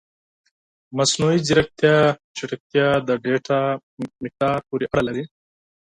د 0.87 0.89
مصنوعي 0.97 1.39
ځیرکتیا 1.47 1.97
چټکتیا 2.37 2.87
د 3.07 3.09
ډیټا 3.23 3.61
مقدار 4.23 4.57
پورې 4.67 4.85
اړه 4.97 5.01
لري. 5.07 5.23